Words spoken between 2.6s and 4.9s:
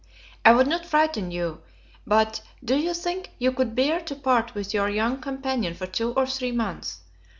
do you think you could bear to part with your